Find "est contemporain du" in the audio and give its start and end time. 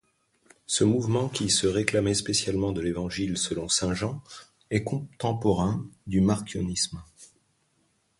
4.71-6.21